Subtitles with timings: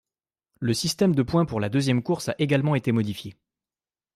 [0.59, 3.37] Le système de points pour la deuxième course a également été modifiée.